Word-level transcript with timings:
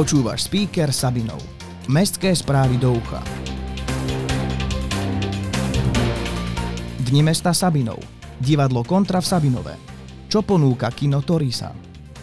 Počúvaš 0.00 0.48
speaker 0.48 0.96
Sabinov. 0.96 1.44
Mestské 1.84 2.32
správy 2.32 2.80
do 2.80 2.96
ucha. 2.96 3.20
Dni 7.04 7.20
mesta 7.20 7.52
Sabinov. 7.52 8.00
Divadlo 8.40 8.80
Kontra 8.80 9.20
v 9.20 9.28
Sabinove. 9.28 9.76
Čo 10.24 10.40
ponúka 10.40 10.88
kino 10.88 11.20
Torisa? 11.20 11.76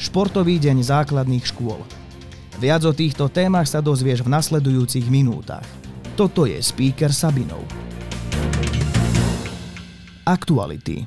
Športový 0.00 0.56
deň 0.56 0.80
základných 0.80 1.44
škôl. 1.44 1.76
Viac 2.56 2.88
o 2.88 2.96
týchto 2.96 3.28
témach 3.28 3.68
sa 3.68 3.84
dozvieš 3.84 4.24
v 4.24 4.32
nasledujúcich 4.32 5.04
minútach. 5.12 5.68
Toto 6.16 6.48
je 6.48 6.56
speaker 6.64 7.12
Sabinov. 7.12 7.60
Aktuality. 10.24 11.04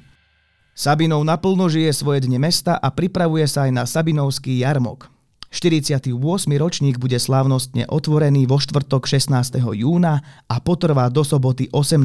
Sabinov 0.78 1.26
naplno 1.26 1.66
žije 1.74 1.90
svoje 1.90 2.30
dne 2.30 2.38
mesta 2.38 2.78
a 2.78 2.94
pripravuje 2.94 3.50
sa 3.50 3.66
aj 3.66 3.72
na 3.74 3.84
Sabinovský 3.90 4.62
jarmok. 4.62 5.11
48. 5.52 6.16
ročník 6.56 6.96
bude 6.96 7.20
slávnostne 7.20 7.84
otvorený 7.92 8.48
vo 8.48 8.56
štvrtok 8.56 9.04
16. 9.04 9.60
júna 9.60 10.24
a 10.48 10.56
potrvá 10.64 11.12
do 11.12 11.28
soboty 11.28 11.68
18. 11.76 12.00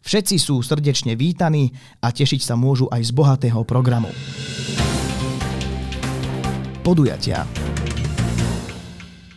Všetci 0.00 0.36
sú 0.38 0.62
srdečne 0.62 1.18
vítaní 1.18 1.74
a 1.98 2.14
tešiť 2.14 2.40
sa 2.40 2.54
môžu 2.54 2.86
aj 2.88 3.02
z 3.04 3.12
bohatého 3.12 3.66
programu. 3.66 4.08
Podujatia 6.86 7.44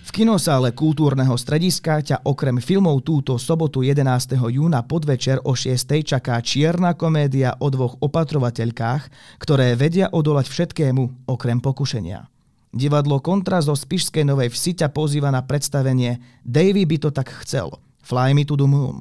V 0.06 0.10
kinosále 0.14 0.72
kultúrneho 0.72 1.34
strediska 1.34 2.06
ťa 2.06 2.30
okrem 2.30 2.62
filmov 2.62 3.02
túto 3.02 3.42
sobotu 3.42 3.82
11. 3.82 4.38
júna 4.40 4.86
podvečer 4.86 5.42
o 5.42 5.58
6. 5.58 6.06
čaká 6.06 6.38
čierna 6.40 6.94
komédia 6.94 7.58
o 7.60 7.68
dvoch 7.74 7.98
opatrovateľkách, 7.98 9.10
ktoré 9.42 9.74
vedia 9.74 10.14
odolať 10.14 10.48
všetkému 10.48 11.28
okrem 11.28 11.58
pokušenia. 11.60 12.33
Divadlo 12.74 13.22
Kontra 13.22 13.62
zo 13.62 13.78
Spišskej 13.78 14.26
Novej 14.26 14.50
Vsi 14.50 14.82
ťa 14.82 14.90
pozýva 14.90 15.30
na 15.30 15.46
predstavenie 15.46 16.18
Davy 16.42 16.90
by 16.90 16.98
to 16.98 17.10
tak 17.14 17.30
chcel, 17.46 17.78
Fly 18.02 18.34
me 18.34 18.42
to 18.50 18.58
the 18.58 18.66
moon, 18.66 18.98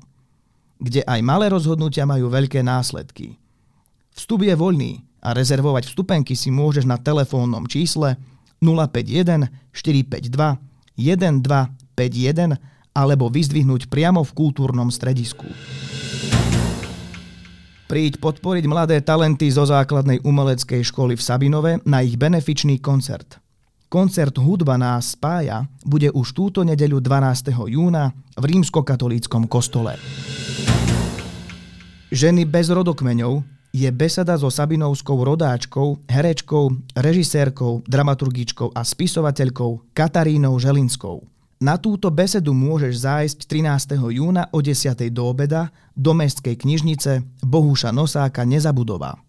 kde 0.76 1.00
aj 1.08 1.24
malé 1.24 1.48
rozhodnutia 1.48 2.04
majú 2.04 2.28
veľké 2.28 2.60
následky. 2.60 3.40
Vstup 4.12 4.44
je 4.44 4.52
voľný 4.52 5.00
a 5.24 5.32
rezervovať 5.32 5.88
vstupenky 5.88 6.36
si 6.36 6.52
môžeš 6.52 6.84
na 6.84 7.00
telefónnom 7.00 7.64
čísle 7.64 8.20
051 8.60 9.48
452 9.72 10.60
1251 11.00 12.60
alebo 12.92 13.32
vyzdvihnúť 13.32 13.88
priamo 13.88 14.20
v 14.20 14.36
kultúrnom 14.36 14.92
stredisku. 14.92 15.48
Príď 17.88 18.20
podporiť 18.20 18.64
mladé 18.68 19.00
talenty 19.00 19.48
zo 19.48 19.64
základnej 19.64 20.20
umeleckej 20.24 20.84
školy 20.92 21.16
v 21.16 21.24
Sabinove 21.24 21.72
na 21.88 22.04
ich 22.04 22.20
benefičný 22.20 22.76
koncert. 22.80 23.40
Koncert 23.92 24.32
Hudba 24.40 24.80
nás 24.80 25.12
spája 25.12 25.68
bude 25.84 26.08
už 26.08 26.32
túto 26.32 26.64
nedeľu 26.64 27.04
12. 27.04 27.52
júna 27.52 28.16
v 28.40 28.44
rímskokatolíckom 28.48 29.44
kostole. 29.44 30.00
Ženy 32.08 32.48
bez 32.48 32.72
rodokmeňov 32.72 33.44
je 33.68 33.88
beseda 33.92 34.40
so 34.40 34.48
Sabinovskou 34.48 35.20
rodáčkou, 35.20 36.08
herečkou, 36.08 36.72
režisérkou, 36.96 37.84
dramaturgičkou 37.84 38.72
a 38.72 38.80
spisovateľkou 38.80 39.92
Katarínou 39.92 40.56
Želinskou. 40.56 41.28
Na 41.60 41.76
túto 41.76 42.08
besedu 42.08 42.56
môžeš 42.56 42.96
zájsť 42.96 43.38
13. 43.44 44.00
júna 44.08 44.48
o 44.56 44.64
10. 44.64 44.88
do 45.12 45.28
obeda 45.28 45.68
do 45.92 46.16
Mestskej 46.16 46.56
knižnice 46.64 47.44
Bohuša 47.44 47.92
Nosáka 47.92 48.48
Nezabudová. 48.48 49.20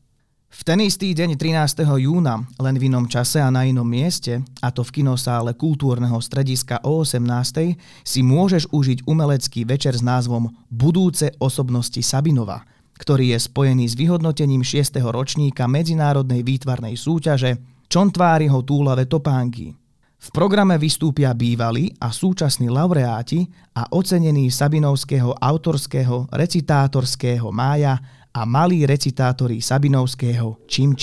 V 0.54 0.62
ten 0.62 0.86
istý 0.86 1.18
deň 1.18 1.34
13. 1.34 1.82
júna, 1.82 2.46
len 2.62 2.78
v 2.78 2.86
inom 2.86 3.10
čase 3.10 3.42
a 3.42 3.50
na 3.50 3.66
inom 3.66 3.90
mieste, 3.90 4.46
a 4.62 4.70
to 4.70 4.86
v 4.86 5.02
kinosále 5.02 5.58
kultúrneho 5.58 6.22
strediska 6.22 6.78
o 6.86 7.02
18. 7.02 7.74
si 8.06 8.22
môžeš 8.22 8.70
užiť 8.70 9.10
umelecký 9.10 9.66
večer 9.66 9.98
s 9.98 10.06
názvom 10.06 10.54
Budúce 10.70 11.34
osobnosti 11.42 11.98
Sabinova, 12.06 12.70
ktorý 13.02 13.34
je 13.34 13.40
spojený 13.42 13.90
s 13.90 13.98
vyhodnotením 13.98 14.62
6. 14.62 15.02
ročníka 15.02 15.66
medzinárodnej 15.66 16.46
výtvarnej 16.46 17.02
súťaže 17.02 17.58
Čontváriho 17.90 18.62
túlave 18.62 19.10
topánky. 19.10 19.83
V 20.24 20.32
programe 20.32 20.80
vystúpia 20.80 21.36
bývalí 21.36 21.92
a 22.00 22.08
súčasní 22.08 22.72
laureáti 22.72 23.44
a 23.76 23.92
ocenení 23.92 24.48
Sabinovského 24.48 25.36
autorského 25.36 26.32
recitátorského 26.32 27.52
mája 27.52 28.00
a 28.32 28.48
malí 28.48 28.88
recitátori 28.88 29.60
Sabinovského 29.60 30.64
Čim. 30.64 30.96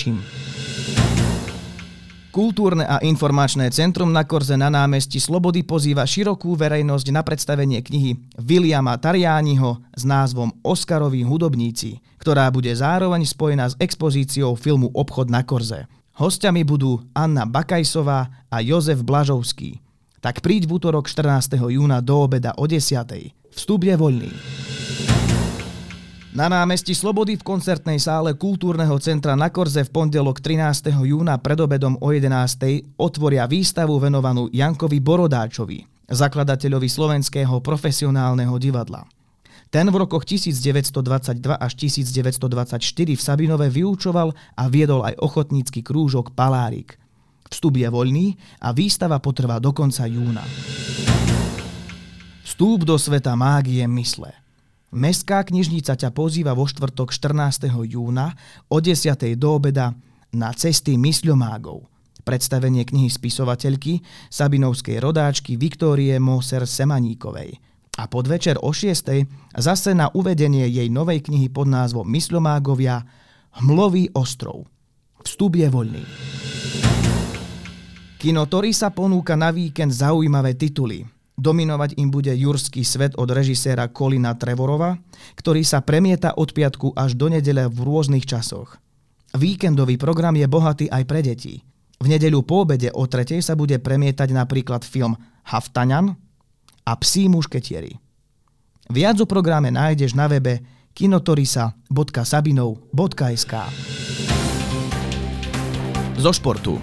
Kultúrne 2.33 2.89
a 2.89 2.97
informačné 3.05 3.69
centrum 3.69 4.09
na 4.09 4.25
Korze 4.25 4.57
na 4.57 4.73
námestí 4.73 5.21
Slobody 5.21 5.61
pozýva 5.61 6.01
širokú 6.01 6.57
verejnosť 6.57 7.13
na 7.13 7.21
predstavenie 7.21 7.77
knihy 7.85 8.17
Williama 8.41 8.97
Tariániho 8.97 9.85
s 9.93 10.01
názvom 10.01 10.49
Oscaroví 10.65 11.21
hudobníci, 11.21 12.01
ktorá 12.17 12.49
bude 12.49 12.73
zároveň 12.73 13.21
spojená 13.29 13.69
s 13.69 13.77
expozíciou 13.77 14.57
filmu 14.57 14.89
Obchod 14.97 15.29
na 15.29 15.45
Korze. 15.45 15.85
Hostiami 16.21 16.61
budú 16.61 17.01
Anna 17.17 17.49
Bakajsová 17.49 18.45
a 18.45 18.61
Jozef 18.61 19.01
Blažovský. 19.01 19.81
Tak 20.21 20.45
príď 20.45 20.69
v 20.69 20.77
útorok 20.77 21.09
14. 21.09 21.57
júna 21.57 21.97
do 21.97 22.13
obeda 22.13 22.53
o 22.61 22.69
10. 22.69 22.77
Vstup 23.57 23.81
je 23.81 23.95
voľný. 23.97 24.29
Na 26.37 26.45
námestí 26.45 26.93
Slobody 26.93 27.41
v 27.41 27.43
koncertnej 27.43 27.97
sále 27.97 28.37
Kultúrneho 28.37 28.93
centra 29.01 29.33
na 29.33 29.49
Korze 29.49 29.81
v 29.81 29.89
pondelok 29.89 30.45
13. 30.45 30.93
júna 30.93 31.41
pred 31.41 31.57
obedom 31.57 31.97
o 31.97 32.13
11. 32.13 33.01
otvoria 33.01 33.49
výstavu 33.49 33.97
venovanú 33.97 34.45
Jankovi 34.53 35.01
Borodáčovi, 35.01 36.05
zakladateľovi 36.05 36.85
slovenského 36.85 37.57
profesionálneho 37.65 38.53
divadla. 38.61 39.09
Ten 39.71 39.87
v 39.87 40.03
rokoch 40.03 40.27
1922 40.27 41.55
až 41.55 41.71
1924 41.79 42.75
v 43.15 43.21
Sabinove 43.23 43.71
vyučoval 43.71 44.35
a 44.59 44.63
viedol 44.67 45.07
aj 45.07 45.15
ochotnícky 45.23 45.79
krúžok 45.79 46.35
Palárik. 46.35 46.99
Vstup 47.47 47.79
je 47.79 47.87
voľný 47.87 48.35
a 48.59 48.75
výstava 48.75 49.23
potrvá 49.23 49.63
do 49.63 49.71
konca 49.71 50.03
júna. 50.11 50.43
Vstúp 52.43 52.83
do 52.83 52.99
sveta 52.99 53.31
mágie 53.39 53.87
mysle. 53.87 54.35
Mestská 54.91 55.39
knižnica 55.47 55.95
ťa 55.95 56.11
pozýva 56.11 56.51
vo 56.51 56.67
štvrtok 56.67 57.15
14. 57.15 57.71
júna 57.71 58.35
o 58.67 58.83
10. 58.83 59.07
do 59.39 59.55
obeda 59.55 59.95
na 60.35 60.51
cesty 60.51 60.99
mysľomágov. 60.99 61.87
Predstavenie 62.27 62.83
knihy 62.83 63.07
spisovateľky 63.07 64.03
Sabinovskej 64.27 64.99
rodáčky 64.99 65.55
Viktórie 65.55 66.19
Moser 66.19 66.67
Semaníkovej. 66.67 67.70
A 67.99 68.07
podvečer 68.07 68.55
o 68.63 68.71
6. 68.71 69.27
zase 69.59 69.91
na 69.91 70.07
uvedenie 70.15 70.63
jej 70.71 70.87
novej 70.87 71.27
knihy 71.27 71.51
pod 71.51 71.67
názvom 71.67 72.07
Mysľomágovia 72.07 73.03
Hmlový 73.59 74.15
ostrov. 74.15 74.63
Vstup 75.27 75.59
je 75.59 75.67
voľný. 75.67 76.03
Kino 78.15 78.47
sa 78.71 78.93
ponúka 78.93 79.35
na 79.35 79.51
víkend 79.51 79.91
zaujímavé 79.91 80.55
tituly. 80.55 81.03
Dominovať 81.35 81.97
im 81.97 82.13
bude 82.13 82.31
Jurský 82.31 82.85
svet 82.85 83.17
od 83.17 83.27
režiséra 83.33 83.89
Kolina 83.89 84.37
Trevorova, 84.37 84.95
ktorý 85.35 85.65
sa 85.65 85.81
premieta 85.81 86.37
od 86.37 86.53
piatku 86.53 86.93
až 86.93 87.17
do 87.17 87.33
nedele 87.33 87.65
v 87.65 87.81
rôznych 87.81 88.23
časoch. 88.23 88.77
Víkendový 89.35 89.97
program 89.97 90.37
je 90.37 90.45
bohatý 90.45 90.85
aj 90.87 91.03
pre 91.09 91.25
deti. 91.25 91.65
V 91.97 92.07
nedeľu 92.07 92.45
po 92.45 92.63
obede 92.63 92.93
o 92.93 93.03
tretej 93.09 93.41
sa 93.41 93.57
bude 93.57 93.81
premietať 93.81 94.29
napríklad 94.31 94.85
film 94.85 95.17
Haftaňan 95.49 96.13
a 96.85 96.95
Psí 96.97 97.29
mušketieri. 97.29 97.99
Viac 98.91 99.21
o 99.21 99.25
programe 99.29 99.71
nájdeš 99.71 100.13
na 100.17 100.27
webe 100.27 100.59
kinotorisa.sabinov.sk 100.91 103.53
Zo 106.19 106.33
športu. 106.35 106.81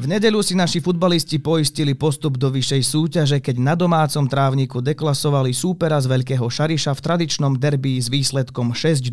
V 0.00 0.08
nedeľu 0.08 0.40
si 0.40 0.56
naši 0.56 0.80
futbalisti 0.80 1.44
poistili 1.44 1.92
postup 1.92 2.40
do 2.40 2.48
vyššej 2.48 2.82
súťaže, 2.88 3.36
keď 3.44 3.56
na 3.60 3.76
domácom 3.76 4.24
trávniku 4.24 4.80
deklasovali 4.80 5.52
súpera 5.52 6.00
z 6.00 6.08
Veľkého 6.08 6.48
Šariša 6.48 6.96
v 6.96 7.04
tradičnom 7.04 7.60
derby 7.60 8.00
s 8.00 8.08
výsledkom 8.08 8.72
6-0. 8.72 9.12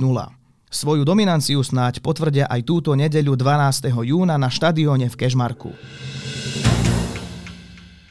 Svoju 0.72 1.04
dominanciu 1.04 1.60
snáď 1.60 2.00
potvrdia 2.00 2.48
aj 2.48 2.64
túto 2.64 2.96
nedeľu 2.96 3.36
12. 3.36 3.88
júna 3.88 4.40
na 4.40 4.48
štadióne 4.48 5.12
v 5.12 5.16
Kežmarku. 5.16 5.76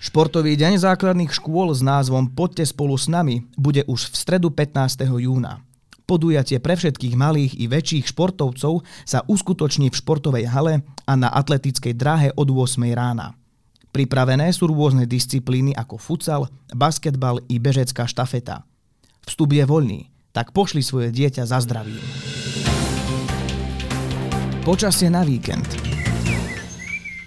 Športový 0.06 0.54
deň 0.54 0.78
základných 0.86 1.34
škôl 1.34 1.74
s 1.74 1.82
názvom 1.82 2.30
Poďte 2.30 2.70
spolu 2.70 2.94
s 2.94 3.10
nami 3.10 3.42
bude 3.58 3.82
už 3.90 4.06
v 4.06 4.14
stredu 4.14 4.54
15. 4.54 5.02
júna. 5.02 5.66
Podujatie 6.06 6.62
pre 6.62 6.78
všetkých 6.78 7.18
malých 7.18 7.58
i 7.58 7.66
väčších 7.66 8.14
športovcov 8.14 8.86
sa 9.02 9.26
uskutoční 9.26 9.90
v 9.90 9.98
športovej 9.98 10.46
hale 10.46 10.86
a 11.10 11.12
na 11.18 11.26
atletickej 11.26 11.98
dráhe 11.98 12.30
od 12.38 12.46
8 12.46 12.86
rána. 12.94 13.34
Pripravené 13.90 14.46
sú 14.54 14.70
rôzne 14.70 15.10
disciplíny 15.10 15.74
ako 15.74 15.98
futsal, 15.98 16.46
basketbal 16.70 17.42
i 17.50 17.58
bežecká 17.58 18.06
štafeta. 18.06 18.62
Vstup 19.26 19.58
je 19.58 19.66
voľný, 19.66 20.06
tak 20.30 20.54
pošli 20.54 20.86
svoje 20.86 21.10
dieťa 21.10 21.50
za 21.50 21.58
zdravím. 21.66 21.98
Počasie 24.62 25.10
na 25.10 25.26
víkend. 25.26 25.66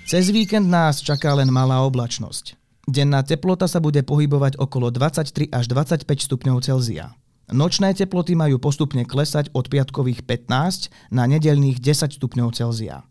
Cez 0.07 0.31
víkend 0.31 0.71
nás 0.71 1.03
čaká 1.03 1.35
len 1.35 1.51
malá 1.51 1.83
oblačnosť. 1.83 2.58
Denná 2.89 3.21
teplota 3.21 3.69
sa 3.69 3.77
bude 3.77 4.01
pohybovať 4.01 4.57
okolo 4.57 4.89
23 4.89 5.53
až 5.53 5.69
25 5.69 6.09
stupňov 6.09 6.57
Celzia. 6.65 7.13
Nočné 7.53 7.93
teploty 7.93 8.33
majú 8.33 8.57
postupne 8.57 9.05
klesať 9.05 9.53
od 9.53 9.69
piatkových 9.69 10.25
15 10.25 11.13
na 11.13 11.29
nedelných 11.29 11.77
10 11.77 12.17
stupňov 12.17 12.49
Celzia. 12.57 13.05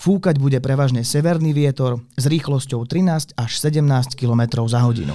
Fúkať 0.00 0.40
bude 0.40 0.56
prevažne 0.64 1.04
severný 1.04 1.52
vietor 1.52 2.00
s 2.16 2.24
rýchlosťou 2.24 2.88
13 2.88 3.36
až 3.36 3.50
17 3.60 4.16
km 4.16 4.64
za 4.64 4.80
hodinu. 4.80 5.12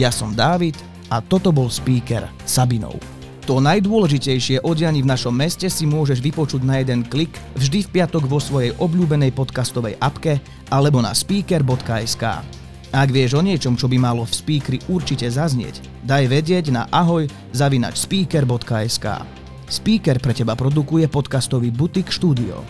Ja 0.00 0.08
som 0.08 0.32
Dávid 0.32 0.80
a 1.12 1.20
toto 1.20 1.52
bol 1.52 1.68
speaker 1.68 2.24
Sabinov. 2.48 3.19
To 3.50 3.58
najdôležitejšie 3.58 4.62
o 4.62 4.78
dianí 4.78 5.02
v 5.02 5.10
našom 5.10 5.34
meste 5.34 5.66
si 5.66 5.82
môžeš 5.82 6.22
vypočuť 6.22 6.62
na 6.62 6.78
jeden 6.78 7.02
klik 7.02 7.34
vždy 7.58 7.82
v 7.82 7.98
piatok 7.98 8.30
vo 8.30 8.38
svojej 8.38 8.70
obľúbenej 8.78 9.34
podcastovej 9.34 9.98
apke 9.98 10.38
alebo 10.70 11.02
na 11.02 11.10
speaker.sk. 11.10 12.46
Ak 12.94 13.08
vieš 13.10 13.34
o 13.34 13.42
niečom, 13.42 13.74
čo 13.74 13.90
by 13.90 13.98
malo 13.98 14.22
v 14.22 14.38
speakeri 14.38 14.78
určite 14.86 15.26
zaznieť, 15.26 15.82
daj 16.06 16.30
vedieť 16.30 16.70
na 16.70 16.86
ahoj 16.94 17.26
zavinač 17.50 17.98
speaker.sk. 17.98 19.26
Speaker 19.66 20.22
pre 20.22 20.30
teba 20.30 20.54
produkuje 20.54 21.10
podcastový 21.10 21.74
Butik 21.74 22.14
Studio. 22.14 22.62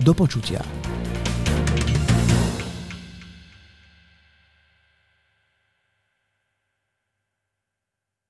Do 0.00 0.16
počutia. 0.16 0.64